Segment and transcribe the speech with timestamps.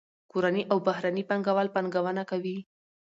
[0.31, 2.57] کورني او بهرني پانګه وال پانګونه کوي.